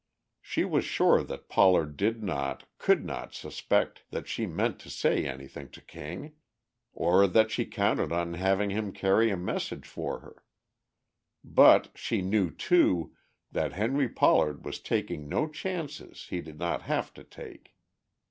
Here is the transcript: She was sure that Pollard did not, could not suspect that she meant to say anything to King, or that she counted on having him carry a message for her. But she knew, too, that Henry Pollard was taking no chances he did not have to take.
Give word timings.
She 0.41 0.65
was 0.65 0.83
sure 0.83 1.21
that 1.21 1.47
Pollard 1.47 1.95
did 1.95 2.23
not, 2.23 2.65
could 2.79 3.05
not 3.05 3.35
suspect 3.35 4.01
that 4.09 4.27
she 4.27 4.47
meant 4.47 4.79
to 4.79 4.89
say 4.89 5.27
anything 5.27 5.69
to 5.73 5.79
King, 5.79 6.33
or 6.91 7.27
that 7.27 7.51
she 7.51 7.65
counted 7.67 8.11
on 8.11 8.33
having 8.33 8.71
him 8.71 8.93
carry 8.93 9.29
a 9.29 9.37
message 9.37 9.85
for 9.85 10.21
her. 10.21 10.43
But 11.43 11.91
she 11.93 12.23
knew, 12.23 12.49
too, 12.49 13.15
that 13.51 13.73
Henry 13.73 14.09
Pollard 14.09 14.65
was 14.65 14.79
taking 14.79 15.29
no 15.29 15.47
chances 15.47 16.25
he 16.31 16.41
did 16.41 16.57
not 16.57 16.81
have 16.81 17.13
to 17.13 17.23
take. 17.23 17.75